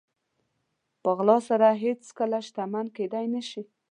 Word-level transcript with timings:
په 1.01 1.09
غلا 1.17 1.37
سره 1.49 1.67
هېڅکله 1.83 2.37
شتمن 2.47 2.85
کېدلی 2.95 3.27
نه 3.35 3.41
شئ. 3.49 3.63